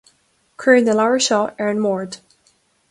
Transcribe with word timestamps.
Cuir 0.61 0.81
na 0.83 0.95
leabhair 0.99 1.21
seo 1.27 1.39
ar 1.65 1.71
an 1.73 1.85
mbord 1.85 2.19